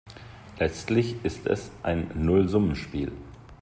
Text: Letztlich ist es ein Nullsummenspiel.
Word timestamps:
Letztlich 0.57 1.23
ist 1.23 1.45
es 1.45 1.69
ein 1.83 2.09
Nullsummenspiel. 2.15 3.11